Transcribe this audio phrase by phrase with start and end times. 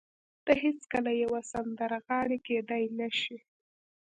[0.45, 3.37] ته هېڅکله يوه سندرغاړې کېدای نه شې.